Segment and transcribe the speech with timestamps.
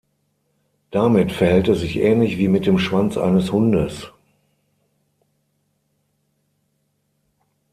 [0.89, 4.09] Damit verhält es sich ähnlich wie mit dem Schwanz eines Hundes.